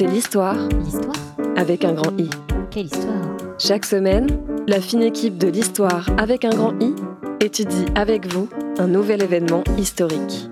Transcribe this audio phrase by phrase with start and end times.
[0.00, 1.12] C'est l'histoire L'histoire
[1.56, 2.30] avec un grand I.
[2.70, 4.28] Quelle histoire Chaque semaine,
[4.66, 6.94] la fine équipe de l'histoire avec un grand I
[7.40, 10.49] étudie avec vous un nouvel événement historique.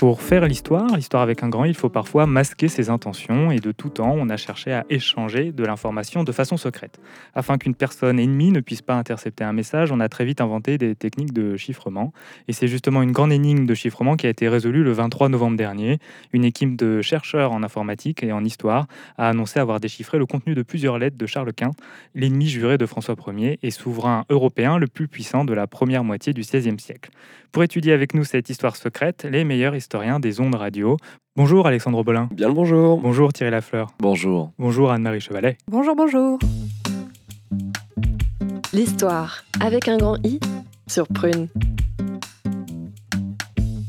[0.00, 3.70] Pour faire l'histoire, l'histoire avec un grand, il faut parfois masquer ses intentions et de
[3.70, 6.98] tout temps, on a cherché à échanger de l'information de façon secrète.
[7.34, 10.78] Afin qu'une personne ennemie ne puisse pas intercepter un message, on a très vite inventé
[10.78, 12.14] des techniques de chiffrement.
[12.48, 15.58] Et c'est justement une grande énigme de chiffrement qui a été résolue le 23 novembre
[15.58, 15.98] dernier.
[16.32, 18.86] Une équipe de chercheurs en informatique et en histoire
[19.18, 21.72] a annoncé avoir déchiffré le contenu de plusieurs lettres de Charles Quint,
[22.14, 26.32] l'ennemi juré de François Ier et souverain européen le plus puissant de la première moitié
[26.32, 27.10] du XVIe siècle.
[27.52, 29.74] Pour étudier avec nous cette histoire secrète, les meilleurs
[30.20, 30.96] des ondes radio.
[31.34, 32.28] Bonjour Alexandre Bolin.
[32.32, 33.00] Bien le bonjour.
[33.00, 33.88] Bonjour Thierry Lafleur.
[33.98, 34.52] Bonjour.
[34.58, 35.58] Bonjour Anne-Marie Chevalet.
[35.68, 36.38] Bonjour, bonjour.
[38.72, 40.38] L'histoire avec un grand I
[40.86, 41.48] sur Prune.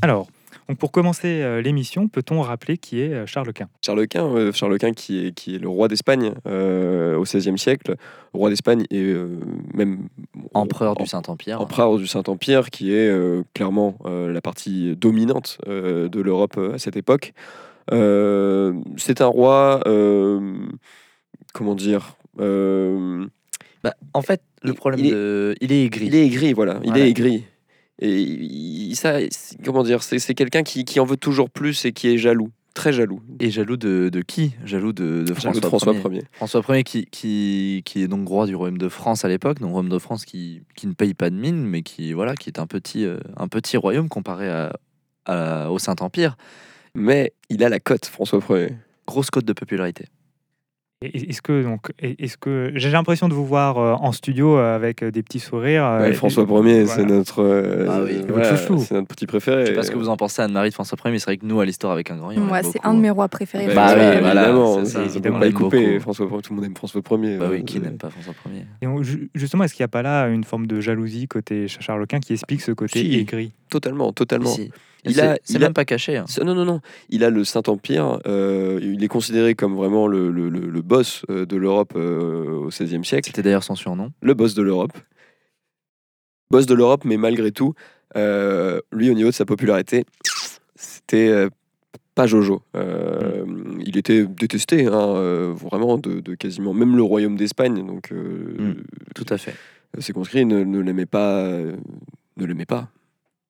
[0.02, 0.26] Alors,
[0.72, 3.68] donc pour commencer euh, l'émission, peut-on rappeler qui est euh, Charles Quint?
[3.84, 7.58] Charles Quint, euh, Charles Quint qui est, qui est le roi d'Espagne euh, au XVIe
[7.58, 7.96] siècle,
[8.32, 9.38] roi d'Espagne et euh,
[9.74, 10.08] même
[10.54, 11.60] empereur em- du Saint-Empire.
[11.60, 16.72] empereur du Saint-Empire, qui est euh, clairement euh, la partie dominante euh, de l'Europe euh,
[16.74, 17.34] à cette époque.
[17.92, 20.54] Euh, C'est un roi, euh,
[21.52, 23.26] comment dire, euh,
[23.84, 26.06] Bah, en fait, le problème il est- de, il est aigri.
[26.06, 27.04] il est aigri, voilà, il Voilà.
[27.04, 27.44] est aigri.
[28.04, 29.18] Et ça,
[29.64, 32.92] comment dire, c'est quelqu'un qui, qui en veut toujours plus et qui est jaloux, très
[32.92, 33.20] jaloux.
[33.38, 34.52] Et jaloux de, de qui?
[34.64, 36.02] Jaloux de, François, Ier.
[36.16, 36.22] Ier.
[36.32, 39.70] François Ier qui, qui, qui est donc roi du royaume de France à l'époque, donc
[39.70, 42.58] royaume de France qui, qui ne paye pas de mine, mais qui voilà, qui est
[42.58, 44.72] un petit, euh, un petit royaume comparé à,
[45.26, 46.36] à- au Saint-Empire.
[46.94, 48.74] Mais il a la cote, François Ier.
[49.06, 50.06] Grosse cote de popularité.
[51.02, 55.02] Est-ce que donc, est-ce que j'ai l'impression de vous voir euh, en studio euh, avec
[55.02, 56.70] euh, des petits sourires euh, Ouais, et- François voilà.
[56.70, 58.20] Ier, c'est notre, euh, Ah oui.
[58.28, 59.62] voilà, c'est notre petit préféré.
[59.62, 61.36] Je sais pas ce que vous en pensez, Anne-Marie de François Ier, mais c'est vrai
[61.36, 63.66] que nous, à l'histoire avec un grand, Moi, c'est un de mes rois préférés.
[63.66, 66.00] Bah voilà, oui, voilà, évidemment, c'est ça, évidemment, on beaucoup.
[66.00, 67.36] François, Ier, tout le monde aime François Ier.
[67.38, 68.64] Bah oui, qui euh, n'aime pas François Ier?
[68.82, 71.66] Et on- ju- justement, est-ce qu'il n'y a pas là une forme de jalousie côté
[71.68, 73.18] Charles Quint qui explique ce côté Si.
[73.18, 73.52] aigri?
[73.72, 74.50] Totalement, totalement.
[74.50, 74.70] Si.
[75.04, 76.16] Il a- c'est même a- pas caché.
[76.18, 76.26] hein.
[76.44, 76.80] Non, non, non.
[77.08, 78.20] Il a le Saint-Empire.
[78.26, 82.66] euh, il est considéré comme vraiment le, le- le- le boss euh, de l'Europe euh,
[82.66, 83.26] au XVIe siècle.
[83.30, 84.12] C'était d'ailleurs son surnom.
[84.20, 84.92] Le boss de l'Europe.
[86.50, 87.74] Boss de l'Europe, mais malgré tout,
[88.16, 90.04] euh, lui, au niveau de sa popularité,
[90.74, 91.48] c'était
[92.14, 92.62] pas Jojo.
[92.76, 93.44] Euh,
[93.86, 97.84] Il était détesté, hein, euh, vraiment, de, de quasiment même le royaume d'Espagne.
[97.86, 98.74] Donc, euh, Mm.
[99.14, 99.54] Tout à fait.
[99.98, 101.48] ses conscrits ne, ne l'aimaient pas.
[101.48, 102.88] ne l'aimaient pas.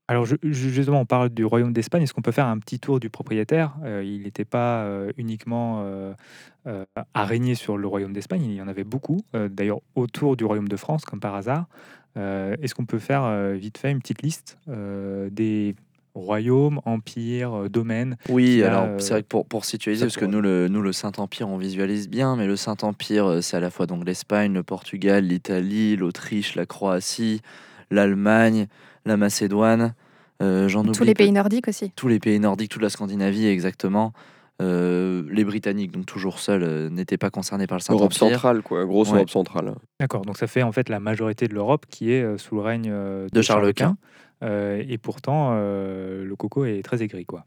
[0.08, 2.02] Alors ju- ju- justement, on parle du royaume d'Espagne.
[2.02, 3.74] Est-ce qu'on peut faire un petit tour du propriétaire?
[3.84, 6.12] Euh, Il n'était pas euh, uniquement euh,
[6.66, 10.36] euh, à régner sur le royaume d'Espagne, il y en avait beaucoup, euh, d'ailleurs autour
[10.36, 11.66] du royaume de France, comme par hasard.
[12.16, 15.74] Euh, Est-ce qu'on peut faire euh, vite fait une petite liste euh, des
[16.14, 20.26] royaumes, empires, euh, domaines Oui, alors euh, c'est vrai que pour, pour situer, parce que
[20.26, 23.70] nous le, nous, le Saint-Empire, on visualise bien, mais le Saint-Empire, euh, c'est à la
[23.70, 27.40] fois donc l'Espagne, le Portugal, l'Italie, l'Autriche, la Croatie,
[27.90, 28.66] l'Allemagne,
[29.04, 29.94] la Macédoine,
[30.42, 31.90] euh, j'en oublie Tous les pays nordiques aussi.
[31.96, 34.12] tous les pays nordiques, toute la Scandinavie exactement.
[34.60, 38.36] Euh, les Britanniques, donc toujours seuls, euh, n'étaient pas concernés par le Europe Saint-Empire.
[38.36, 38.84] centrale, quoi.
[38.84, 39.16] Grosse Ouais.
[39.16, 39.74] Europe centrale.
[39.98, 42.60] D'accord, donc ça fait en fait la majorité de l'Europe qui est euh, sous le
[42.60, 43.96] règne euh, De Charles Quint.
[44.44, 47.44] Euh, et pourtant, euh, le coco est très aigri, quoi.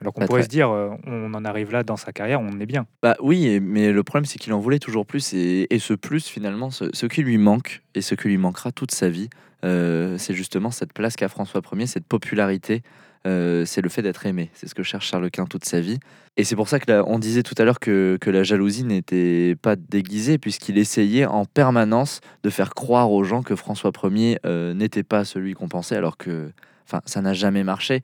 [0.00, 0.44] Alors qu'on pourrait très.
[0.44, 2.86] se dire, euh, on en arrive là dans sa carrière, on est bien.
[3.02, 6.26] Bah oui, mais le problème c'est qu'il en voulait toujours plus et, et ce plus
[6.26, 9.36] finalement, ce, ce qui lui manque et ce qui lui manquera toute sa vie, euh,
[9.62, 12.82] c'est justement cette place qu'a François Ier, cette popularité,
[13.26, 14.50] euh, c'est le fait d'être aimé.
[14.54, 15.98] C'est ce que cherche Charles Quint toute sa vie.
[16.36, 19.76] Et c'est pour ça que on disait tout à l'heure que, la jalousie n'était pas
[19.76, 25.02] déguisée puisqu'il essayait en permanence de faire croire aux gens que François Ier euh, n'était
[25.02, 26.50] pas celui qu'on pensait alors que
[26.86, 28.02] enfin, ça n'a jamais marché.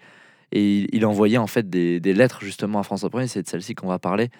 [0.52, 3.48] Et il, il envoyait en fait des, des lettres justement à François Ier, c'est de
[3.48, 4.30] celle-ci qu'on va parler,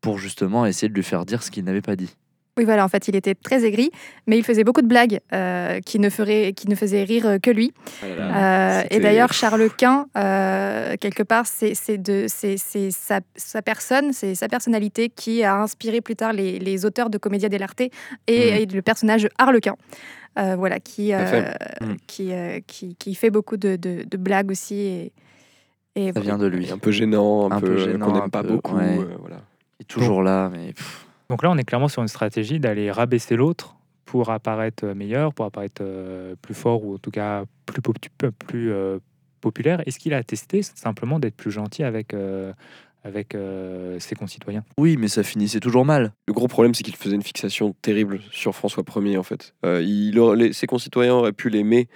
[0.00, 2.16] pour justement essayer de lui faire dire ce qu'il n'avait pas dit.
[2.58, 3.90] Oui, voilà, en fait, il était très aigri,
[4.26, 7.38] mais il faisait beaucoup de blagues euh, qui, ne feraient, qui ne faisaient rire euh,
[7.38, 7.72] que lui.
[8.04, 13.62] Euh, et d'ailleurs, Charles Quint, euh, quelque part, c'est c'est de- c'est- c'est sa, sa
[13.62, 17.80] personne, c'est sa personnalité qui a inspiré plus tard les, les auteurs de Commedia dell'arte
[17.80, 17.90] et,
[18.28, 18.36] Mhm.
[18.58, 19.76] et le personnage Harlequin.
[20.38, 21.44] Euh, voilà, qui, euh.
[21.80, 21.96] Mhm.
[22.06, 24.74] qui, euh, qui, qui fait beaucoup de, de- de blagues aussi.
[24.74, 25.12] Et,
[25.96, 26.70] et Ça vient de lui.
[26.70, 28.76] Un peu gênant, un, Un peu, peu gênant, qu'on n'aime pas peu, beaucoup.
[28.76, 28.98] ouais.
[28.98, 29.36] euh, voilà.
[29.78, 32.90] Il est toujours là, mais pff, Donc là, on est clairement sur une stratégie d'aller
[32.90, 33.74] rabaisser l'autre
[34.04, 37.44] pour apparaître meilleur, pour apparaître euh, plus fort ou en tout cas
[38.46, 38.98] plus, euh,
[39.40, 39.82] populaire.
[39.86, 42.52] Est-ce qu'il a testé simplement d'être plus gentil avec, euh,
[43.02, 46.12] avec euh, ses concitoyens oui, mais ça finissait toujours mal.
[46.28, 49.54] Le gros problème, c'est qu'il faisait une fixation terrible sur François Ier, en fait.
[49.64, 51.88] Euh, il aurait- les- ses concitoyens auraient pu l'aimer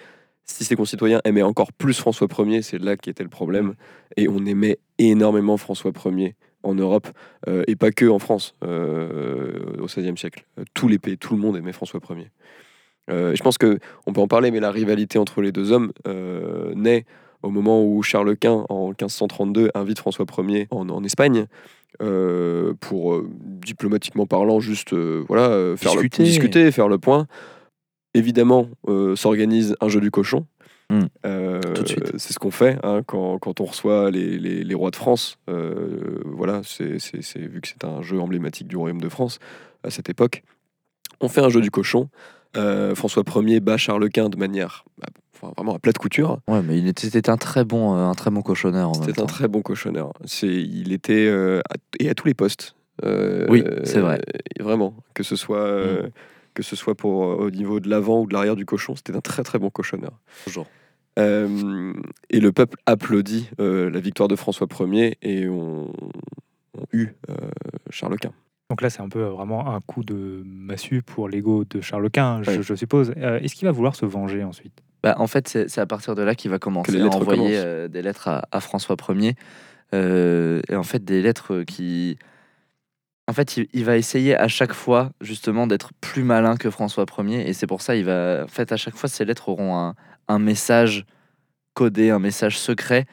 [0.44, 3.74] si ses concitoyens aimaient encore plus François Ier, c'est là qui était le problème.
[4.16, 6.36] Et on aimait énormément François Ier
[6.66, 7.08] en Europe
[7.48, 10.44] euh, et pas que en France euh, au XVIe siècle.
[10.74, 12.30] Tous les pays, tout le monde aimait François Ier.
[13.08, 15.92] Euh, je pense que on peut en parler, mais la rivalité entre les deux hommes
[16.74, 17.04] naît
[17.42, 21.46] au moment où Charles Quint, en 1532, invite François Ier en, en Espagne
[22.02, 26.22] euh, pour, euh, diplomatiquement parlant, juste euh, voilà, faire Discuter.
[26.22, 27.26] Le, discuter, faire le point.
[28.14, 28.68] Évidemment,
[29.14, 30.46] s'organise un jeu du cochon.
[30.90, 31.00] Mm.
[31.24, 32.16] Euh, de.
[32.18, 35.38] C'est ce qu'on fait hein, quand, quand on reçoit les, les- les rois de France.
[35.50, 36.98] Euh, voilà, c'est
[37.38, 39.38] vu que c'est un jeu emblématique du royaume de France
[39.82, 40.42] à cette époque.
[41.20, 42.08] On fait un jeu du cochon.
[42.56, 44.84] Euh, François Ier bat Charles Quint de manière
[45.34, 46.38] enfin, vraiment à plate couture.
[46.48, 49.48] Ouais, mais il était, c'était un très bon, un très bon cochonneur C'était un très
[49.48, 50.12] bon cochonneur.
[50.24, 52.76] C'est, il était à, et à tous les postes.
[53.02, 54.20] Oui, c'est vrai.
[54.60, 56.08] vraiment, que ce soit euh,
[56.56, 59.14] que ce soit pour euh, au niveau de l'avant ou de l'arrière du cochon, c'était
[59.14, 60.12] un très très bon cochonneur.
[60.44, 60.66] Toujours.
[61.18, 61.92] Euh,
[62.30, 65.92] et le peuple applaudit euh, la victoire de François Ier et on,
[66.76, 67.34] on eut euh,
[67.90, 68.32] Charles Quint.
[68.68, 72.10] Donc là, c'est un peu euh, vraiment un coup de massue pour l'ego de Charles
[72.10, 72.62] Quint, je, Ouais.
[72.62, 73.12] je suppose.
[73.16, 74.82] Euh, Est-ce qu'il va vouloir se venger ensuite?
[75.02, 77.52] Bah, en fait, c'est à partir de là qu'il va commencer les à envoyer commencent.
[77.64, 79.34] euh, des lettres à, à François Ier.
[79.94, 82.18] Euh, et en fait, des lettres qui.
[83.28, 87.04] En fait, il, il va essayer à chaque fois, justement, d'être plus malin que François
[87.18, 87.48] Ier.
[87.48, 88.42] Et c'est pour ça il va.
[88.44, 89.94] En fait, à chaque fois, ces lettres auront un,
[90.28, 91.04] un message
[91.74, 93.06] codé, un message secret.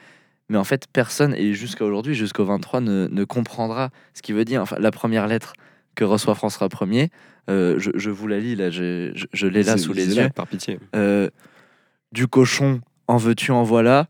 [0.48, 4.44] Mais en fait, personne, et jusqu'à aujourd'hui, jusqu'au 23, ne, ne comprendra ce qu'il veut
[4.44, 4.60] dire.
[4.62, 5.54] Enfin, la première lettre
[5.94, 7.10] que reçoit François Ier,
[7.50, 10.28] euh, je, je vous la lis, là, je, je- je l'ai là sous les yeux.
[10.30, 10.78] Par pitié.
[10.94, 11.28] Euh,
[12.12, 14.06] du cochon, en veux-tu, en voilà,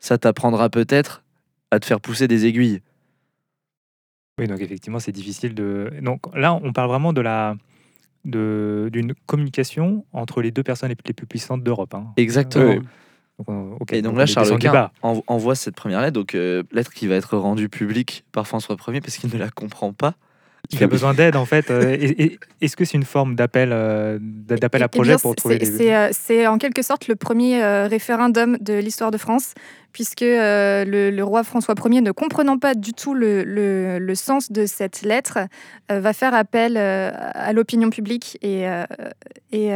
[0.00, 1.22] ça t'apprendra peut-être
[1.70, 2.80] à te faire pousser des aiguilles.
[4.38, 5.92] Oui, donc effectivement, c'est difficile de.
[6.02, 7.56] Donc là, on parle vraiment de la
[8.24, 11.94] de- d'une communication entre les deux personnes les, plus puissantes d'Europe.
[11.94, 12.06] hein.
[12.16, 12.70] Exactement.
[12.70, 12.78] Oui.
[13.38, 14.90] Donc, on- ok, Et donc on là, Charles Quint
[15.26, 19.00] envoie cette première lettre, donc euh, lettre qui va être rendue publique par François Ier
[19.00, 20.14] parce qu'il ne la comprend pas.
[20.70, 21.70] Il a besoin d'aide en fait.
[21.70, 21.96] Euh,
[22.60, 25.66] Est-ce que c'est une forme d'appel euh, d'appel à Eh projet bien, pour trouver des.
[25.66, 29.52] C'est euh, c'est en quelque sorte le premier référendum de l'histoire de France,
[29.92, 34.50] puisque le, le roi François Ier, ne comprenant pas du tout le, le- le sens
[34.50, 35.38] de cette lettre,
[35.90, 38.38] va faire appel à l'opinion publique.
[38.42, 38.64] Et,
[39.52, 39.68] et,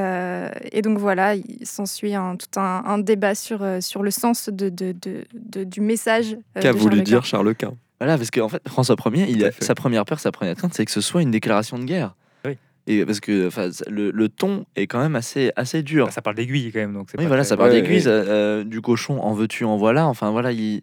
[0.72, 4.68] et donc voilà, il s'ensuit un, tout un, un débat sur, sur le sens de,
[4.68, 6.36] de- de- de- du message.
[6.60, 7.24] Qu'a de voulu Charles dire.
[7.24, 7.74] Charles Quint?
[8.00, 10.84] Voilà, parce qu'en fait, François Ier, il a, sa première peur, sa première crainte, c'est
[10.84, 12.14] que ce soit une déclaration de guerre.
[12.44, 12.56] Oui.
[12.86, 13.50] Et parce que
[13.90, 16.06] le, le ton est quand même assez, assez dur.
[16.06, 16.94] Bah, ça parle d'aiguille quand même.
[16.94, 18.02] Donc Oui, pas voilà, très- ça parle Ouais, d'aiguille, ouais.
[18.02, 20.06] ça, euh, du cochon, en veux-tu, en voilà.
[20.06, 20.82] Enfin, voilà, il...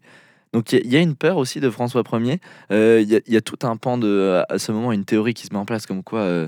[0.54, 2.40] Donc, il y, a- il y a une peur aussi de François Ier.
[2.72, 5.06] Euh, Il y, a- il y a tout un pan de, à ce moment, une
[5.06, 6.20] théorie qui se met en place comme quoi.
[6.20, 6.48] euh,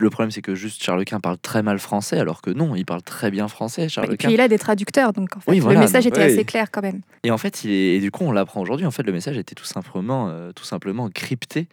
[0.00, 2.84] le problème, c'est que juste Charles Quint parle très mal français, alors que non, il
[2.86, 4.28] parle très bien français, Charles Et Quint.
[4.28, 6.32] puis il a des traducteurs, donc en fait, Oui, voilà, le message donc, était ouais.
[6.32, 7.02] assez clair quand même.
[7.22, 8.86] Et en fait, il est, et du coup, on l'apprend aujourd'hui.
[8.86, 11.68] En fait, le message était tout simplement, euh, tout simplement crypté.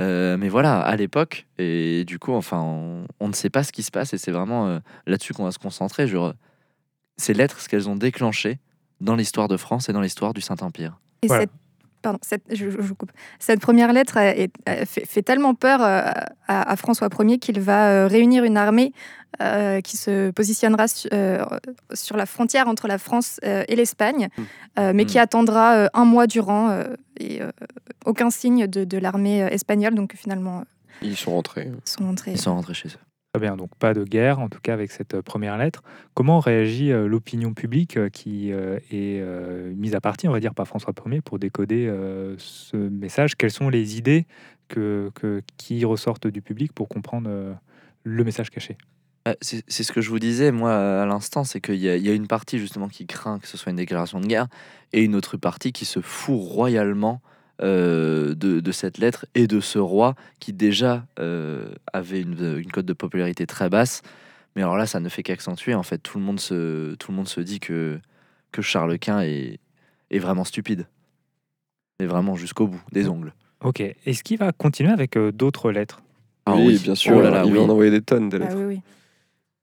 [0.00, 3.72] Euh, mais voilà, à l'époque, et du coup, enfin, on, on ne sait pas ce
[3.72, 6.08] qui se passe, et c'est vraiment euh, là-dessus qu'on va se concentrer.
[6.08, 6.16] Je,
[7.18, 8.58] ces lettres, ce qu'elles ont déclenché
[9.02, 10.98] dans l'histoire de France et dans l'histoire du Saint-Empire.
[11.22, 11.42] Et Voilà.
[11.42, 11.50] cette,
[12.02, 13.12] pardon, cette, je, je vous coupe.
[13.38, 14.50] Cette première lettre est-
[14.86, 16.02] fait, fait tellement peur euh,
[16.48, 18.92] à, à François Ier qu'il va euh, réunir une armée
[19.40, 21.44] euh, qui se positionnera su- euh,
[21.94, 24.28] sur la frontière entre la France euh, et l'Espagne,
[24.78, 25.20] euh, mais qui Mm.
[25.22, 26.84] attendra euh, un mois durant euh,
[27.18, 27.50] et euh,
[28.04, 29.94] aucun signe de, de l'armée espagnole.
[29.94, 30.64] Donc finalement, euh,
[31.02, 31.70] Ils sont rentrés.
[31.84, 32.32] ils sont entrés.
[32.32, 33.11] Ils sont rentrés chez eux.
[33.34, 35.82] Très bien, donc pas de guerre, en tout cas avec cette euh, première lettre.
[36.12, 40.68] Comment réagit euh, l'opinion publique euh, qui est mise à partie, on va dire, par
[40.68, 41.90] François Ier pour décoder
[42.36, 43.36] ce message?
[43.36, 44.26] Quelles sont les idées
[44.68, 45.10] que,
[45.56, 47.56] qui ressortent du public pour comprendre
[48.02, 48.76] le message caché?
[49.40, 52.26] C'est ce que je vous disais, moi, à l'instant, c'est qu'il y, y a une
[52.26, 54.48] partie justement qui craint que ce soit une déclaration de guerre
[54.92, 57.22] et une autre partie qui se fout royalement
[57.60, 62.70] euh, de, de cette lettre et de ce roi qui déjà euh, avait une, une
[62.72, 64.02] cote de popularité très basse.
[64.56, 65.74] Mais alors là, ça ne fait qu'accentuer.
[65.74, 67.98] En fait, tout le monde se, tout le monde se dit que,
[68.52, 69.58] que Charles Quint est,
[70.10, 70.86] est vraiment stupide.
[72.00, 73.32] Et vraiment jusqu'au bout, des ongles.
[73.62, 76.02] Ok, est-ce qu'il va continuer avec euh, d'autres lettres?
[76.46, 76.78] Ah oui, oui.
[76.82, 77.16] bien sûr.
[77.16, 77.58] Oh là là, il oui.
[77.58, 78.56] va en envoyer des tonnes de Ah lettres.
[78.58, 78.80] oui, oui.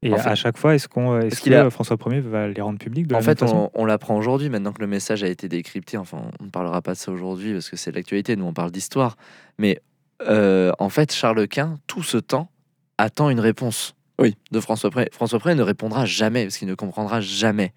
[0.02, 2.62] Et En fait- à chaque fois, est-ce qu'on, est-ce que a- François Ier va les
[2.62, 3.70] rendre publics de En la même fait, façon?
[3.74, 5.98] on, on l'apprend aujourd'hui, maintenant que le message a été décrypté.
[5.98, 8.36] Enfin, on ne parlera pas de ça aujourd'hui parce que c'est l'actualité.
[8.38, 9.18] Nous, on parle d'histoire.
[9.58, 9.82] Mais
[10.22, 12.50] euh, en fait, Charles Quint, tout ce temps,
[12.98, 14.38] attend une réponse Oui.
[14.52, 15.10] de François Ier.
[15.12, 17.74] François Ier ne répondra jamais parce qu'il ne comprendra jamais.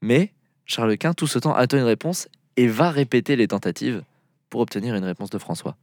[0.00, 0.32] Mais
[0.64, 4.02] Charles Quint, tout ce temps, attend une réponse et va répéter les tentatives
[4.48, 5.76] pour obtenir une réponse de François.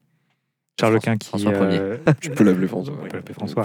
[0.80, 1.80] Charles Quint qui, François Ier.
[1.80, 2.96] euh, Tu peux l'appeler François.
[2.98, 3.64] Peut l'appeler François.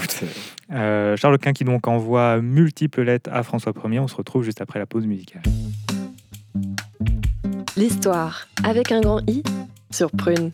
[0.73, 3.99] Euh, Charles Quint qui donc envoie multiples lettres à François Ier.
[3.99, 5.43] On se retrouve juste après la pause musicale.
[7.77, 9.43] L'histoire avec un grand I
[9.91, 10.53] sur Prune.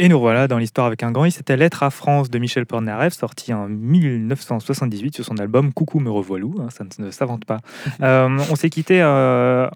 [0.00, 1.32] Et nous voilà dans l'histoire avec un grand I.
[1.32, 6.10] C'était Lettre à France de Michel Polnareff, sorti en 1978 sur son album Coucou me
[6.10, 6.54] revoilou.
[6.62, 7.58] hein, ça ne s'invente pas.
[8.00, 9.68] Euh, on s'est quitté euh,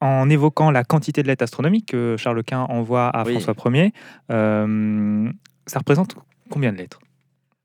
[0.00, 3.40] en évoquant la quantité de lettres astronomiques que Charles Quint envoie à Oui.
[3.40, 3.92] François Ier.
[4.30, 5.30] Euh,
[5.66, 6.16] ça représente
[6.50, 7.00] combien de lettres?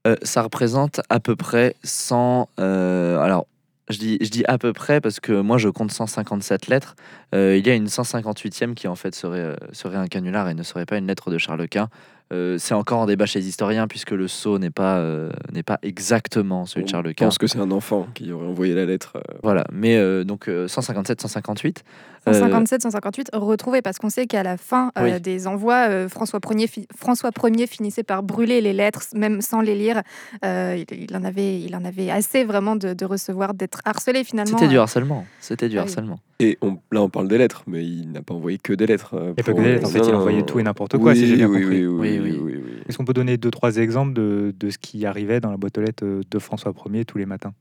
[0.07, 2.49] Euh, ça représente à peu près 100.
[2.59, 3.45] euh, alors,
[3.89, 6.95] je dis, je dis à peu près parce que moi je compte 157 lettres.
[7.33, 10.85] Il y a une 158e qui en fait serait, serait un canular et ne serait
[10.85, 11.89] pas une lettre de Charles Quint.
[12.31, 15.63] Euh, c'est encore en débat chez les historiens puisque le sceau n'est pas, euh, n'est
[15.63, 17.25] pas exactement celui de Charles Je Quint.
[17.25, 19.13] pense que c'est un enfant qui aurait envoyé la lettre.
[19.17, 21.83] euh, Voilà, mais euh, donc euh, 157, 158.
[22.27, 25.19] Euh, 157, 158 retrouvés parce qu'on sait qu'à la fin euh, Oui.
[25.21, 29.59] des envois, euh, François, Ier fi- François Ier finissait par brûler les lettres, même sans
[29.61, 30.01] les lire.
[30.45, 34.23] Euh, il, il en avait, il en avait assez vraiment de, de recevoir, d'être harcelé
[34.23, 34.55] finalement.
[34.57, 35.25] C'était du harcèlement.
[35.39, 35.87] C'était du Ah oui.
[35.89, 36.19] harcèlement.
[36.39, 39.09] Et on- là, on parle des lettres, mais il n'a pas envoyé que des lettres.
[39.13, 40.45] Il n'y a pas que des lettres, en fait, il envoyait non.
[40.45, 41.85] tout et n'importe quoi, oui, si j'ai bien oui, compris.
[41.87, 42.71] Oui, oui, Oui, oui.
[42.87, 45.77] Est-ce qu'on peut donner deux, trois exemples de, de ce qui arrivait dans la boîte
[45.77, 47.53] aux lettres de François Ier tous les matins?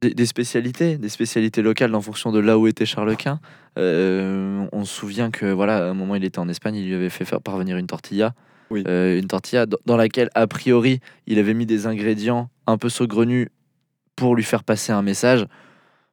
[0.00, 3.40] Des, des spécialités, des spécialités locales en fonction de là où était Charles Quint.
[3.78, 6.94] Euh, on se souvient que voilà, à un moment il était en Espagne, il lui
[6.94, 8.32] avait fait faire parvenir une tortilla,
[8.70, 8.84] Oui.
[8.86, 12.88] Euh, une tortilla dans dans laquelle a priori il avait mis des ingrédients un peu
[12.88, 13.48] saugrenus
[14.14, 15.46] pour lui faire passer un message.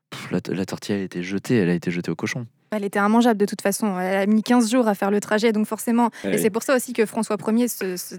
[0.10, 2.48] Pff, la, la tortilla a été jetée, elle a été jetée au cochon.
[2.76, 4.00] Elle était immangeable de toute façon.
[4.00, 6.10] Elle a mis 15 jours à faire le trajet, donc forcément.
[6.24, 6.40] Ah et oui.
[6.40, 7.68] c'est pour ça aussi que François Ier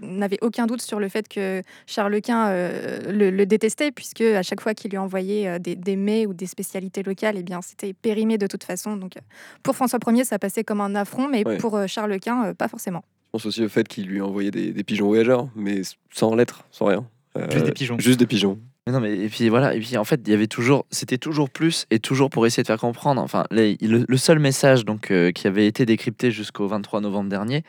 [0.02, 4.42] n'avait aucun doute sur le fait que Charles Quint euh, le, le détestait, puisque à
[4.42, 7.60] chaque fois qu'il lui envoyait euh, des, des mets ou des spécialités locales, eh bien
[7.62, 8.96] c'était périmé de toute façon.
[8.96, 9.20] Donc euh,
[9.62, 11.58] pour François Ier, ça passait comme un affront, mais Ouais.
[11.58, 13.04] pour euh, Charles Quint, euh, pas forcément.
[13.26, 15.82] Je pense aussi au fait qu'il lui a envoyé des, des pigeons voyageurs, mais
[16.12, 17.06] sans lettres, sans rien.
[17.36, 17.98] Euh, Juste des pigeons.
[17.98, 18.58] Juste des pigeons.
[18.86, 21.18] Mais non, mais et puis voilà, et puis en fait, il y avait toujours, c'était
[21.18, 23.20] toujours plus et toujours pour essayer de faire comprendre.
[23.20, 27.64] Enfin, le, seul message donc euh, qui avait été décrypté jusqu'au 23 novembre dernier,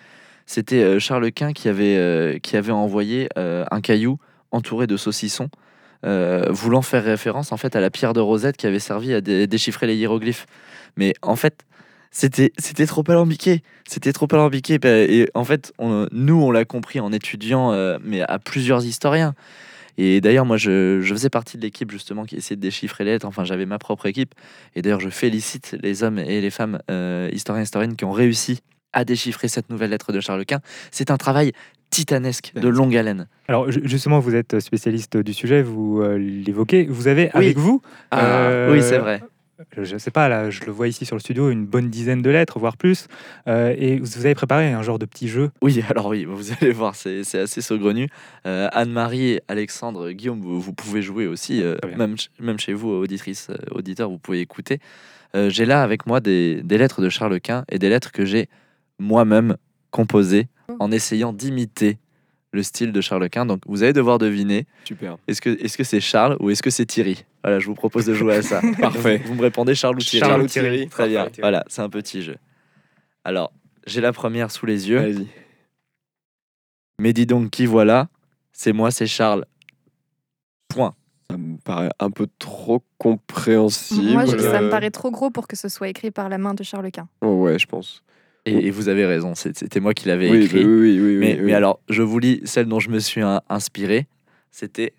[0.46, 4.20] c'était euh, Charles Quint qui avait euh, qui avait envoyé un caillou
[4.52, 5.50] entouré de saucissons,
[6.04, 9.48] voulant faire référence en fait à la pierre de Rosette qui avait servi à dé-
[9.48, 10.46] déchiffrer les hiéroglyphes.
[10.98, 11.66] Mais en fait,
[12.12, 12.52] c'était
[12.86, 14.78] trop alambiqué, c'était trop alambiqué.
[14.78, 15.74] bah, Et en fait,
[16.12, 19.34] nous, on l'a compris en étudiant, mais à plusieurs historiens.
[19.98, 23.12] Et d'ailleurs, moi, je, je faisais partie de l'équipe justement qui essayait de déchiffrer les
[23.12, 23.26] lettres.
[23.28, 24.34] Enfin, j'avais ma propre équipe.
[24.76, 28.12] Et d'ailleurs, je félicite les hommes et les femmes euh, historiens et historiennes qui ont
[28.12, 28.60] réussi
[28.94, 30.62] à déchiffrer cette nouvelle lettre de Charles Quint.
[30.92, 31.52] C'est un travail
[31.90, 33.28] titanesque, de longue haleine.
[33.48, 36.86] Alors ju- justement, vous êtes spécialiste du sujet, vous euh, l'évoquez.
[36.86, 37.46] Vous avez Oui.
[37.46, 37.82] avec vous,
[38.14, 39.22] Euh, Oui, c'est vrai.
[39.78, 42.22] Je ne sais pas, là, je le vois ici sur le studio, une bonne dizaine
[42.22, 43.08] de lettres, voire plus.
[43.48, 45.52] Euh, et vous avez préparé un genre de petit jeu?
[45.62, 48.10] Oui, alors oui, vous allez voir, c'est c'est assez saugrenu.
[48.46, 53.50] Euh, Anne-Marie, Alexandre, Guillaume, vous, vous pouvez jouer aussi, euh, même, même chez vous, auditrices,
[53.50, 54.80] euh, auditeurs, vous pouvez écouter.
[55.36, 58.26] Euh, j'ai là avec moi des, des lettres de Charles Quint et des lettres que
[58.26, 58.50] j'ai
[59.00, 59.58] moi-même
[59.92, 60.48] composées
[60.80, 61.98] en essayant d'imiter
[62.54, 63.46] le style de Charles Quint.
[63.46, 65.18] Donc vous allez devoir deviner, Super.
[65.28, 68.06] est-ce que est-ce que c'est Charles ou est-ce que c'est Thierry Voilà, je vous propose
[68.06, 68.62] de jouer à ça.
[68.82, 69.22] Parfait.
[69.26, 70.88] Vous me répondez Charles ou Thierry Charles ou Thierry.
[70.88, 71.42] Très bien, Thierry.
[71.42, 72.38] voilà, c'est un petit jeu.
[73.24, 73.52] Alors,
[73.86, 75.00] j'ai la première sous les yeux.
[75.00, 75.28] Allez-y.
[77.00, 78.08] Mais dis donc, qui voilà?
[78.54, 79.46] C'est moi, c'est Charles.
[80.68, 80.96] Point.
[81.30, 84.14] Ça me paraît un peu trop compréhensible.
[84.14, 86.38] Moi, je- ça me Euh, paraît trop gros pour que ce soit écrit par la
[86.38, 87.08] main de Charles Quint.
[87.22, 88.02] oh, ouais, je pense.
[88.48, 90.64] Et, et vous avez raison, c'était moi qui l'avais Oui, écrit.
[90.64, 91.54] bah oui, oui, oui, mais, oui, mais oui.
[91.54, 94.08] alors, je vous lis celle dont je me suis in- inspiré.
[94.52, 94.94] C'était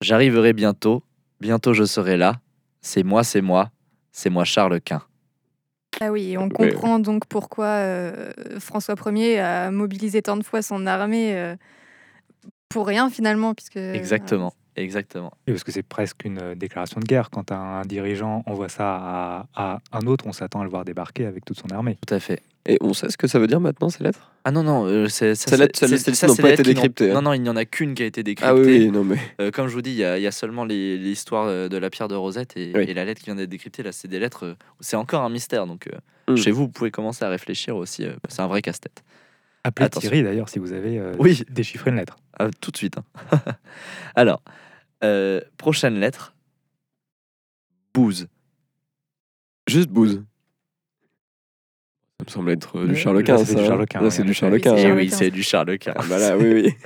[0.00, 1.02] J'arriverai bientôt,
[1.40, 2.40] bientôt je serai là.
[2.80, 3.70] C'est moi, c'est moi,
[4.12, 5.02] c'est moi Charles Quint.
[6.00, 6.50] Ah oui, on Ouais.
[6.70, 11.54] comprend donc pourquoi euh, François Ier a mobilisé tant de fois son armée euh,
[12.70, 15.32] pour rien finalement, puisque Exactement, exactement.
[15.46, 17.30] Et parce que c'est presque une euh, déclaration de guerre.
[17.30, 21.26] Quand un dirigeant envoie ça à, à un autre, on s'attend à le voir débarquer
[21.26, 21.98] avec toute son armée.
[22.06, 22.42] Tout à fait.
[22.66, 24.30] Et on sait ce que ça veut dire maintenant, ces lettres?
[24.44, 26.42] Ah non, non, euh, c'est, ça, Ces lettres- c'est- ces c'est- lettres ça, n'ont c'est
[26.42, 27.14] pas les été lettres qui n'ont- décryptées, hein.
[27.14, 28.50] Non, non, il n'y en a qu'une qui a été décryptée.
[28.50, 29.16] Ah oui, oui, non, mais.
[29.40, 31.68] Euh, comme je vous dis, il y, a- il y a seulement les- l'histoire euh,
[31.68, 32.84] de la pierre de Rosette et, Oui.
[32.86, 33.82] et la lettre qui vient d'être décryptée.
[33.82, 34.44] Là, c'est des lettres.
[34.44, 35.66] euh, c'est encore un mystère.
[35.66, 36.36] Donc, euh, Mm.
[36.36, 38.04] chez vous, vous pouvez commencer à réfléchir aussi.
[38.04, 39.02] euh, c'est un vrai casse-tête.
[39.64, 40.08] Appelez Attention.
[40.10, 41.42] Thierry d'ailleurs si vous avez euh, Oui.
[41.50, 42.16] déchiffré une lettre.
[42.38, 42.96] Ah, tout de suite.
[42.98, 43.04] hein.
[44.14, 44.42] Alors,
[45.04, 46.34] euh, prochaine lettre.
[47.94, 48.28] Bouse.
[49.68, 50.22] Juste bouse.
[52.20, 53.38] Ça me semble être euh, du Charles Quint.
[53.44, 53.64] c'est du hein.
[53.66, 54.34] Charles Quint, Là, oui, c'est du.
[54.34, 54.76] Charles Oui, Quint.
[54.76, 54.94] c'est Eh hein.
[54.96, 55.94] Oui, c'est du Charles Quint.
[55.96, 56.74] Ah, bah oui, oui.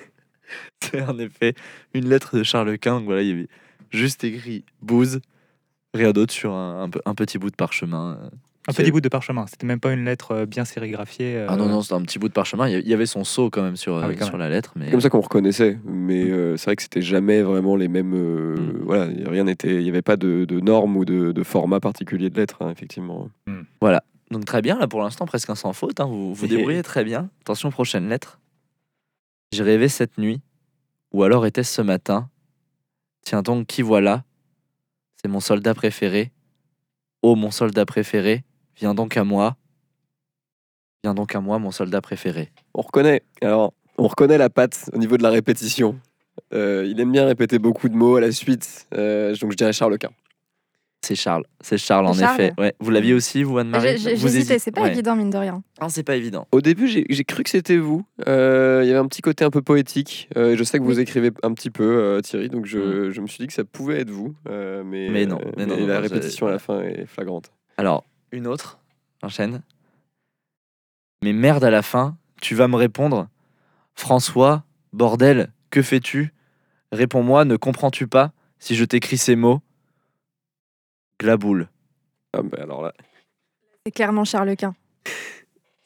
[0.83, 1.54] C'est en effet
[1.95, 2.97] une lettre de Charles Quint.
[2.99, 3.49] Donc voilà, il y avait
[3.90, 5.21] juste écrit bouse.
[5.95, 8.31] Rien d'autre sur un, un peu- un petit bout de parchemin.
[8.66, 9.47] Un petit bout de parchemin.
[9.47, 11.37] C'était même pas une lettre euh, bien sérigraphiée.
[11.37, 12.66] euh, Ah non, non, c'était un petit bout de parchemin.
[12.68, 14.73] Il y avait son sceau quand même sur, Ah oui, euh, quand sur la lettre.
[14.76, 14.87] Mais...
[14.87, 18.14] C'est comme ça qu'on reconnaissait, mais euh, c'est vrai que c'était jamais vraiment les mêmes.
[18.14, 18.78] euh, Mm.
[18.85, 22.30] Voilà, rien n'était, il n'y avait pas de, de normes ou de, de format particulier
[22.30, 23.28] de lettres, hein, effectivement.
[24.30, 26.00] Donc très bien, là pour l'instant, presque un sans faute.
[26.00, 27.28] hein, Vous vous débrouillez très bien.
[27.42, 28.40] Attention, prochaine lettre.
[29.52, 30.40] J'ai rêvé cette nuit,
[31.12, 32.28] ou alors était-ce ce matin?
[33.25, 34.25] Tiens donc, qui voilà?
[35.23, 36.33] C'est mon soldat préféré.
[37.23, 38.44] Oh, mon soldat préféré,
[38.76, 39.57] viens donc à moi.
[41.02, 42.50] Viens donc à moi, mon soldat préféré.
[42.75, 43.23] On reconnaît.
[43.43, 45.99] Alors, on reconnaît la patte au niveau de la répétition.
[46.52, 48.87] Euh, il aime bien répéter beaucoup de mots à la suite.
[48.95, 50.11] euh, donc je dirais Charles Quint.
[51.04, 51.45] C'est Charles.
[51.61, 52.52] C'est Charles, en Charles effet.
[52.59, 52.75] Ouais.
[52.81, 53.99] Vous l'aviez aussi, vous, Anne-Marie?
[53.99, 54.90] J'hésitais, c'est pas Ouais.
[54.93, 55.62] évident, mine de rien.
[55.83, 56.49] Non, c'est pas évident.
[56.50, 58.07] Au début, j'ai cru que c'était vous.
[58.26, 60.31] Euh, Il y avait un petit côté un peu poétique.
[60.38, 61.02] Euh, je sais que vous Oui.
[61.02, 64.00] écrivez un petit peu, euh, Thierry, donc je, je me suis dit que ça pouvait
[64.00, 64.35] être vous.
[64.49, 65.12] euh, mais, Mm.
[65.12, 67.52] Mais non, mais non, non, la répétition à la fin est flagrante.
[67.76, 68.79] Alors, une autre,
[69.23, 69.62] enchaîne.
[71.23, 73.29] Mais merde à la fin, tu vas me répondre.
[73.95, 76.35] François, bordel, que fais-tu?
[76.93, 79.61] Réponds-moi, ne comprends-tu pas si je t'écris ces mots?
[81.19, 81.69] Glaboule.
[82.33, 82.93] Ah, alors là,
[83.87, 84.75] C'est clairement Charles Quint.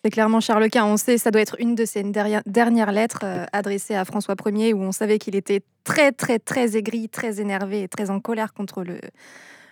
[0.03, 0.87] C'est clairement Charles Quint.
[0.87, 4.73] On sait, ça doit être une de ses dernières lettres euh, adressées à François Ier,
[4.73, 8.55] où on savait qu'il était très, très, très aigri, très énervé et très en colère
[8.55, 9.01] contre le,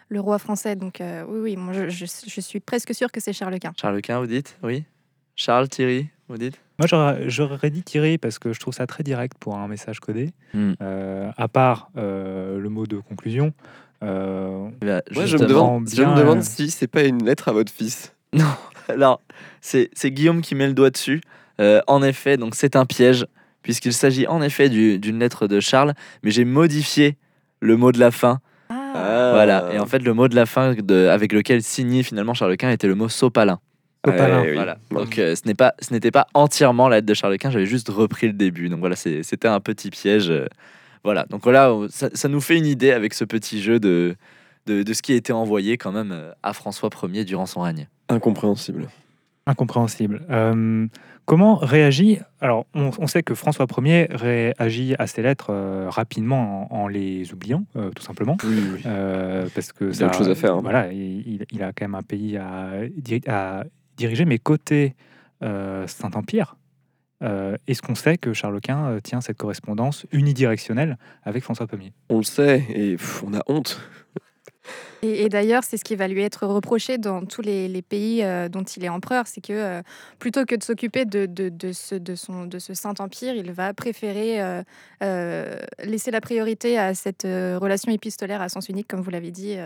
[0.09, 0.77] le roi français.
[0.77, 3.73] Donc, euh, oui, oui, moi, je, je- je suis presque sûre que c'est Charles Quint.
[3.81, 4.85] Charles Quint, vous dites Oui
[5.35, 6.59] Charles, Thierry, vous dites?
[6.79, 10.01] Moi, j'aurais j'aurais dit Thierry parce que je trouve ça très direct pour un message
[10.01, 10.31] codé.
[10.55, 10.73] Hmm.
[10.83, 13.53] Euh, à part euh, le mot de conclusion.
[14.03, 17.25] euh, Bah, moi, je me demande, je me bien, demande euh, si c'est pas une
[17.25, 18.13] lettre à votre fils.
[18.33, 18.45] Non,
[18.89, 19.21] alors,
[19.63, 21.21] c'est c'est Guillaume qui met le doigt dessus.
[21.61, 23.27] Euh, en effet, donc c'est un piège,
[23.63, 27.17] puisqu'il s'agit en effet du- d'une lettre de Charles, mais j'ai modifié
[27.61, 28.41] le mot de la fin.
[28.97, 32.35] Ah, Voilà, et en fait, le mot de la fin de- avec lequel signait finalement
[32.35, 33.59] Charles Quint était le mot sopalin.
[34.05, 34.43] Sopalin.
[34.43, 34.55] Oui.
[34.55, 34.79] Voilà.
[34.91, 37.67] Donc, euh, ce n'est pas, ce n'était pas entièrement la lettre de Charles Quint, j'avais
[37.67, 38.69] juste repris le début.
[38.69, 40.31] Donc voilà, c'était un petit piège.
[40.31, 40.47] euh,
[41.05, 44.17] Voilà, donc voilà, ça, ça nous fait une idée avec ce petit jeu de,
[44.67, 47.61] de, de ce qui a été envoyé quand même euh, à François Ier durant son
[47.63, 47.89] règne.
[48.09, 48.89] Incompréhensible.
[49.47, 50.23] Incompréhensible.
[50.29, 50.89] Euh,
[51.25, 56.69] comment réagit Alors, on, on sait que François Ier réagit à ces lettres euh, rapidement
[56.73, 58.37] en, en les oubliant, euh, tout simplement.
[58.45, 58.83] Oui, oui.
[59.55, 60.61] Parce que Il a autre chose à faire, hein.
[60.63, 63.65] Voilà, il, a quand même un pays à, diri- à
[63.97, 64.95] diriger, mais côté
[65.41, 66.57] Saint-Empire,
[67.23, 71.93] euh, est-ce qu'on sait que Charles Quint euh, tient cette correspondance unidirectionnelle avec François Ier?
[72.11, 73.81] On le sait et pff, on a honte.
[75.03, 78.63] Et, d'ailleurs, c'est ce qui va lui être reproché dans tous les, pays euh, dont
[78.63, 79.83] il est empereur, c'est que euh,
[80.19, 84.63] plutôt que de s'occuper de, de, ce, de, de ce Saint-Empire, il va préférer
[85.03, 89.57] euh, laisser la priorité à cette relation épistolaire à sens unique, comme vous l'avez dit,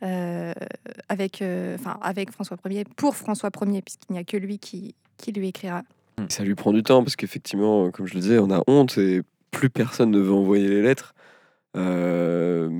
[0.00, 5.32] avec, enfin, avec François Ier, pour François Ier, puisqu'il n'y a que lui qui, qui
[5.32, 5.82] lui écrira.
[6.28, 9.22] Ça lui prend du temps parce qu'effectivement, comme je le disais, on a honte et
[9.50, 11.14] plus personne ne veut envoyer les lettres.
[11.76, 12.70] Euh,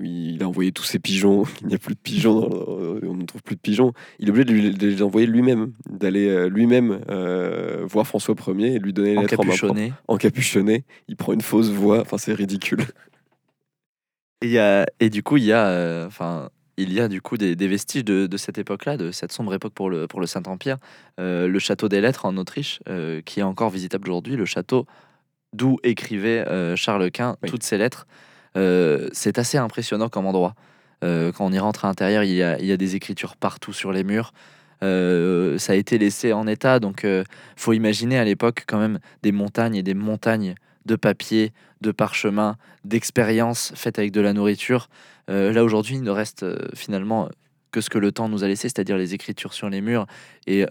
[0.00, 1.44] il, a envoyé tous ses pigeons.
[1.60, 2.40] Il n'y a plus de pigeons.
[2.40, 3.92] dans le- on ne trouve plus de pigeons.
[4.18, 8.34] Il est obligé de, lui- de les envoyer lui-même, d'aller euh, lui-même euh, voir François
[8.48, 9.90] Ier et lui donner les lettres en main.
[10.08, 10.84] Encapuchonné.
[11.08, 12.00] Il prend une fausse voix.
[12.00, 12.80] Enfin, c'est ridicule.
[14.44, 18.04] Et, du coup, il y a, enfin, il y a du coup des, des vestiges
[18.04, 20.78] de, de cette époque-là, de cette sombre époque pour le, pour le Saint-Empire.
[21.18, 22.80] Le château des Lettres en Autriche,
[23.24, 24.84] qui est encore visitable aujourd'hui, le château
[25.52, 27.48] d'où écrivait euh, Charles Quint Oui.
[27.48, 28.06] toutes ses lettres.
[28.56, 30.54] Euh, c'est assez impressionnant comme endroit.
[31.04, 33.36] Euh, quand on y rentre à l'intérieur, il y a, il y a des écritures
[33.36, 34.32] partout sur les murs.
[34.80, 37.06] Ça a été laissé en état, donc
[37.54, 42.56] faut imaginer à l'époque quand même des montagnes et des montagnes de papier, de parchemin,
[42.84, 44.88] d'expériences faites avec de la nourriture.
[45.28, 47.28] Là aujourd'hui, il ne reste finalement
[47.70, 50.06] que ce que le temps nous a laissé, c'est-à-dire les écritures sur les murs
[50.48, 50.66] et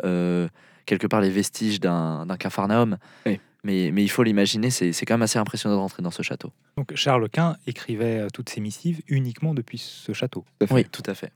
[0.85, 2.97] quelque part les vestiges d'un capharnaüm.
[3.25, 3.39] Oui.
[3.63, 6.23] Mais, mais il faut l'imaginer, c'est c'est quand même assez impressionnant de rentrer dans ce
[6.23, 6.51] château.
[6.77, 10.45] Donc Charles Quint écrivait euh, toutes ses missives uniquement depuis ce château.
[10.59, 10.73] Tout.
[10.73, 11.31] Oui, tout à fait.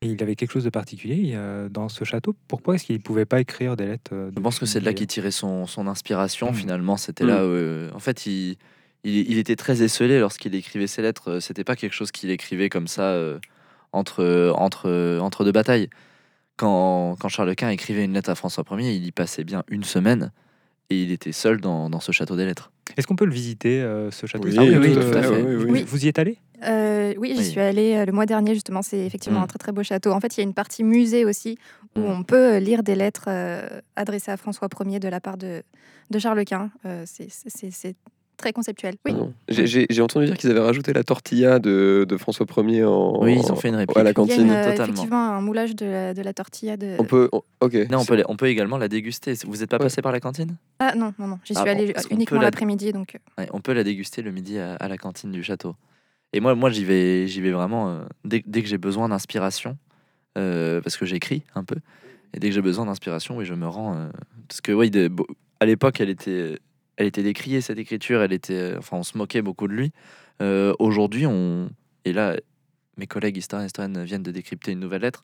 [0.00, 2.34] Et il avait quelque chose de particulier euh, dans ce château.
[2.46, 4.84] Pourquoi est-ce qu'il ne pouvait pas écrire des lettres euh, Je pense que c'est de
[4.84, 6.54] là qu'il tirait son, son inspiration Mm.
[6.54, 6.96] finalement.
[6.96, 8.56] C'était là où, euh, en fait, il,
[9.04, 11.40] il, il était très esselé lorsqu'il écrivait ses lettres.
[11.40, 13.40] C'était pas quelque chose qu'il écrivait comme ça euh,
[13.92, 15.90] entre, entre, entre deux batailles.
[16.56, 19.84] Quand, quand Charles Quint écrivait une lettre à François Ier, il y passait bien une
[19.84, 20.32] semaine
[20.90, 22.70] et il était seul dans, dans ce château des lettres.
[22.96, 25.42] Est-ce qu'on peut le visiter, euh, ce château Oui, que, oui, euh, tout à fait.
[25.42, 25.66] oui, oui.
[25.70, 25.84] Oui.
[25.86, 26.38] Vous y êtes allé?
[26.66, 27.44] Euh, oui, j'y Oui.
[27.44, 28.82] suis allée euh, le mois dernier justement.
[28.82, 29.44] C'est effectivement Mm.
[29.44, 30.10] un très très beau château.
[30.12, 31.58] En fait, il y a une partie musée aussi
[31.96, 32.04] où Mm.
[32.10, 35.62] on peut lire des lettres euh, adressées à François Ier de la part de,
[36.10, 36.70] de Charles Quint.
[36.86, 37.28] Euh, c'est
[38.38, 38.94] très conceptuel.
[39.04, 39.12] Oui.
[39.14, 39.26] Ah.
[39.48, 43.52] J'ai- entendu dire qu'ils avaient rajouté la tortilla de, de François Ier en, Oui, ils
[43.52, 43.98] ont fait une réplique.
[43.98, 44.42] à la Il y a cantine.
[44.46, 44.84] une, euh, totalement.
[44.84, 46.94] effectivement un moulage de la, de la tortilla de.
[46.98, 47.28] On peut.
[47.32, 47.74] on- ok.
[47.90, 49.34] Non, on peut, on peut également la déguster.
[49.46, 49.84] Vous n'êtes pas Ouais.
[49.84, 50.56] passé par la cantine?
[50.78, 51.38] Ah non, non, non.
[51.44, 52.92] J'y Ah suis bon, parce qu'on uniquement la- l'après-midi.
[52.92, 55.74] Donc, euh, Ouais, on peut la déguster le midi à, à la cantine du château.
[56.32, 59.76] Et moi, moi j'y vais, j'y vais vraiment euh, dès, dès que j'ai besoin d'inspiration,
[60.36, 61.76] euh, parce que j'écris un peu.
[62.34, 63.94] Et dès que j'ai besoin d'inspiration, oui, je me rends.
[63.96, 64.08] euh,
[64.48, 65.10] parce que, oui, de-
[65.60, 66.58] à l'époque, elle était,
[66.98, 68.22] elle était décriée, cette écriture.
[68.22, 69.92] Elle était, enfin, on se moquait beaucoup de lui.
[70.42, 71.70] Euh, Aujourd'hui, on.
[72.04, 72.36] Et là,
[72.96, 75.22] mes collègues historiens historiennes viennent de décrypter une nouvelle lettre.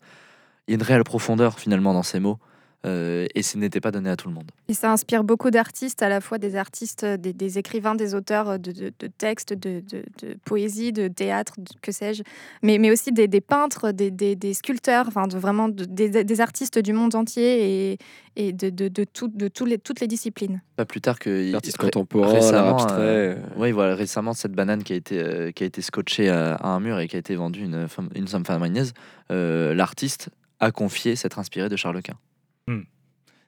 [0.66, 2.38] Il y a une réelle profondeur, finalement, dans ces mots.
[2.84, 4.50] Euh, et ce n'était pas donné à tout le monde.
[4.68, 8.14] Et ça inspire beaucoup d'artistes, à la fois des artistes, euh, des, des écrivains, des
[8.14, 12.22] auteurs de, de- de textes, de, de- de poésie, de théâtre, de- que sais-je,
[12.62, 16.24] mais, mais aussi des, des peintres, des, des- des sculpteurs, enfin de, vraiment de- des,
[16.24, 17.98] des artistes du monde entier et,
[18.36, 20.60] et de, de, de, tout- de tous les, toutes les disciplines.
[20.76, 21.50] Pas plus tard que.
[21.52, 23.00] L'artiste contemporain, l'art récemment, abstrait.
[23.00, 26.28] euh, euh, Oui, voilà, récemment, cette banane qui a été, euh, qui a été scotchée
[26.28, 28.92] à, à un mur et qui a été vendue une, femme- une somme faramineuse,
[29.30, 30.28] euh, l'artiste
[30.60, 32.16] a confié s'être inspiré de Charles Quint.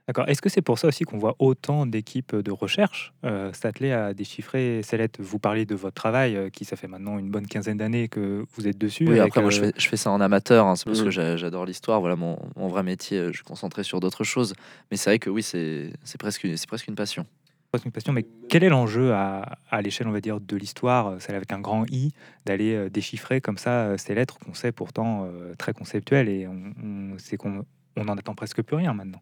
[0.08, 0.28] D'accord.
[0.28, 4.14] Est-ce que c'est pour ça aussi qu'on voit autant d'équipes de recherche euh, s'atteler à
[4.14, 7.48] déchiffrer ces lettres Vous parlez de votre travail, euh, qui ça fait maintenant une bonne
[7.48, 9.04] quinzaine d'années que vous êtes dessus.
[9.08, 11.02] Oui, avec, après, moi, je euh, fais, je fais ça en amateur, hein, c'est parce
[11.02, 11.98] que j'a- j'adore l'histoire.
[12.00, 14.54] Voilà, mon, mon vrai métier, je suis concentré sur d'autres choses.
[14.92, 17.26] Mais c'est vrai que oui, c'est presque, presque une passion.
[17.72, 21.20] pose une question, mais quel est l'enjeu à, à l'échelle, on va dire, de l'histoire,
[21.20, 22.12] celle avec un grand I,
[22.44, 27.36] d'aller déchiffrer comme ça ces lettres qu'on sait pourtant très conceptuelles et on, on- c'est
[27.36, 27.64] qu'on
[27.96, 29.20] on en attend presque plus rien maintenant.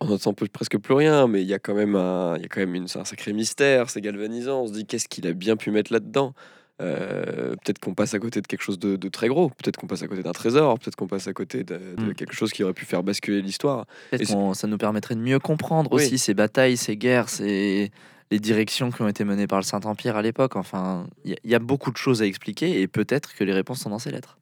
[0.00, 2.48] On n'entend presque plus rien, mais il y a quand même un, il y a
[2.48, 4.62] quand même une, un sacré mystère, c'est galvanisant.
[4.62, 6.34] On se dit qu'est-ce qu'il a bien pu mettre là-dedans?
[6.80, 9.86] Euh, peut-être qu'on passe à côté de quelque chose de, de très gros, peut-être qu'on
[9.86, 12.14] passe à côté d'un trésor, peut-être qu'on passe à côté de, de Mm.
[12.14, 13.86] quelque chose qui aurait pu faire basculer l'histoire.
[14.10, 16.02] Peut-être ça nous permettrait de mieux comprendre Oui.
[16.02, 17.90] aussi ces batailles, ces guerres, ces
[18.32, 20.56] les directions qui ont été menées par le Saint-Empire à l'époque.
[20.56, 23.44] Enfin, il y, a- il y a beaucoup de choses à expliquer et peut-être que
[23.44, 24.38] les réponses sont dans ces lettres.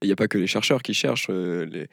[0.00, 1.88] Il n'y a pas que les chercheurs qui cherchent, euh, les,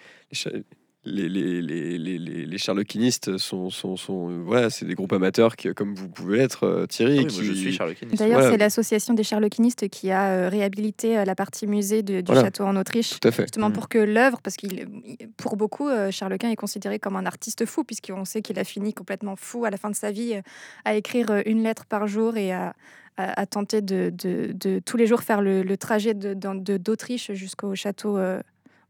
[1.06, 5.56] les, les, les, les, les- les charlequinistes sont, sont, sont voilà, c'est des groupes amateurs
[5.56, 7.20] qui, comme vous pouvez l'être, euh, Thierry.
[7.20, 8.18] Ah oui, qui, je suis charlequiniste.
[8.20, 8.52] D'ailleurs, Voilà.
[8.52, 12.44] c'est l'association des charlequinistes qui a euh, réhabilité euh, la partie musée de- du Voilà.
[12.44, 13.18] château en Autriche.
[13.18, 13.44] Tout à fait.
[13.44, 13.74] Justement Mm.
[13.74, 17.26] pour que l'œuvre, parce qu'il, il- pour beaucoup, euh, Charles Quint est considéré comme un
[17.26, 20.36] artiste fou, puisqu'on sait qu'il a fini complètement fou à la fin de sa vie,
[20.84, 22.74] à écrire une lettre par jour et à,
[23.16, 26.56] à- à tenter de, de- de tous les jours faire le, le trajet de- dans-
[26.56, 28.40] de- d'Autriche jusqu'au château, euh,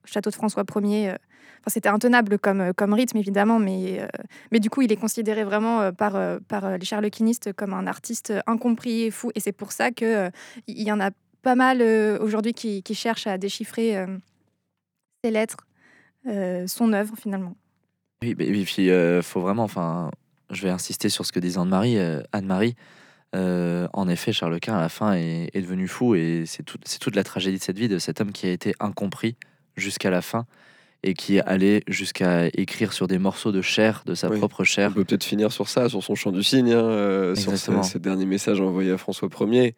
[0.03, 1.13] au château de François Ier.
[1.67, 4.07] C'était intenable comme, euh, comme rythme, évidemment, mais, euh,
[4.51, 6.17] mais du coup, il est considéré vraiment euh, par,
[6.47, 9.31] par les charlequinistes comme un artiste incompris et fou.
[9.35, 10.31] Et c'est pour ça qu'il
[10.67, 11.81] il y en a pas mal
[12.21, 13.95] aujourd'hui qui, qui cherchent à déchiffrer
[15.23, 15.65] ses lettres,
[16.25, 17.55] son œuvre finalement.
[18.21, 18.89] Oui, et puis
[19.23, 20.11] faut vraiment, enfin,
[20.49, 21.97] je vais insister sur ce que disait Anne-Marie.
[22.33, 22.75] Anne-Marie,
[23.33, 27.23] en effet, Charles Quint à la fin est, devenu fou et c'est tout- toute la
[27.23, 29.37] tragédie de cette vie de cet homme qui a été incompris
[29.77, 30.45] jusqu'à la fin
[31.03, 34.37] et qui allé jusqu'à écrire sur des morceaux de chair, de sa Oui.
[34.37, 34.93] propre On chair.
[34.93, 37.83] peut peut-être finir sur ça, sur son chant du cygne, hein, euh, sur Exactement.
[37.83, 39.75] ce, ce dernier message envoyé à François Ier.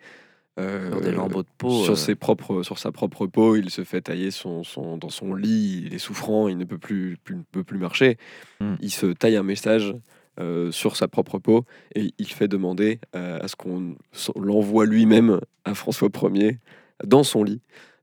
[0.60, 1.84] euh, Sur des lambeaux de peau.
[1.84, 5.10] sur, euh, ses propres, sur sa propre peau, il se fait tailler son, son- dans
[5.10, 8.18] son lit, il est souffrant, il ne peut plus, plus- ne peut plus marcher.
[8.60, 8.74] Mm.
[8.82, 9.96] Il se taille un message
[10.40, 13.96] euh, sur sa propre peau et il fait demander à ce qu'on
[14.36, 16.58] l'envoie lui-même à François Ier
[17.06, 17.62] dans son lit.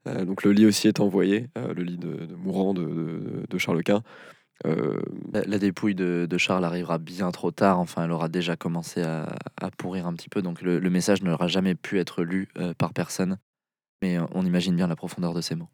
[0.09, 4.03] Euh, donc le lit aussi est envoyé, euh, le lit de, mourant de, Charles Quint.
[4.67, 5.01] Euh,
[5.33, 7.79] La, dépouille de, Charles arrivera bien trop tard.
[7.79, 9.29] Enfin, elle aura déjà commencé à,
[9.77, 10.43] pourrir un petit peu.
[10.43, 13.39] Donc, le, le message n'aura jamais pu être lu par personne.
[14.03, 15.69] Mais on imagine bien la profondeur de ces mots.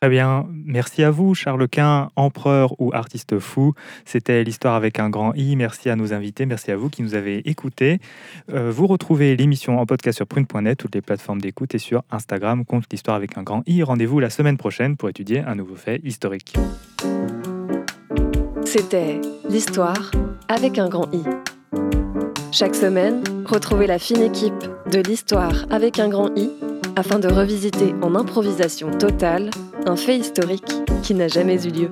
[0.00, 3.74] Très bien, merci à vous, Charles Quint, empereur ou artiste fou.
[4.06, 5.56] C'était l'histoire avec un grand I.
[5.56, 7.98] Merci à nos invités, merci à vous qui nous avez écoutés.
[8.50, 12.64] Euh, vous retrouvez l'émission en podcast sur prune.net, toutes les plateformes d'écoute et sur Instagram,
[12.64, 13.82] compte l'histoire avec un grand I.
[13.82, 16.54] Rendez-vous la semaine prochaine pour étudier un nouveau fait historique.
[18.64, 20.12] C'était l'histoire
[20.48, 21.24] avec un grand I.
[22.52, 26.48] Chaque semaine, retrouvez la fine équipe de l'histoire avec un grand I
[26.96, 29.50] afin de revisiter en improvisation totale
[29.86, 31.90] un fait historique qui n'a jamais eu lieu.